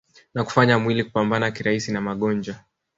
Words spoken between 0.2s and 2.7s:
na kufanya mwili kupambana kirahisi na magonjwa